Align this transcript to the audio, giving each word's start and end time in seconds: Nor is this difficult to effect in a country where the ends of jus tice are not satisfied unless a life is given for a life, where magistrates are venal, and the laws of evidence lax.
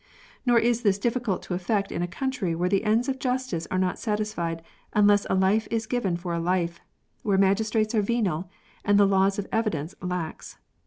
Nor 0.47 0.57
is 0.57 0.81
this 0.81 0.97
difficult 0.97 1.43
to 1.43 1.53
effect 1.53 1.91
in 1.91 2.01
a 2.01 2.07
country 2.07 2.55
where 2.55 2.67
the 2.67 2.85
ends 2.85 3.07
of 3.07 3.19
jus 3.19 3.45
tice 3.51 3.67
are 3.69 3.77
not 3.77 3.99
satisfied 3.99 4.63
unless 4.93 5.27
a 5.29 5.35
life 5.35 5.67
is 5.69 5.85
given 5.85 6.17
for 6.17 6.33
a 6.33 6.39
life, 6.39 6.79
where 7.21 7.37
magistrates 7.37 7.93
are 7.93 8.01
venal, 8.01 8.49
and 8.83 8.97
the 8.97 9.05
laws 9.05 9.37
of 9.37 9.45
evidence 9.51 9.93
lax. 10.01 10.57